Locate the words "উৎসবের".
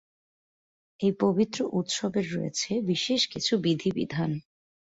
1.73-2.25